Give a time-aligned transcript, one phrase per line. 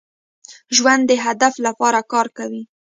[0.75, 2.63] ژوندي د هدف لپاره کار کوي